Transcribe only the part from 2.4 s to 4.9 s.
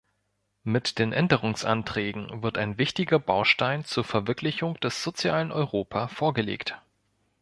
wird ein wichtiger Baustein zur Verwirklichung